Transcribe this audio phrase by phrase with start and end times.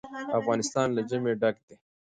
[0.39, 1.75] افغانستان له ژمی ډک دی.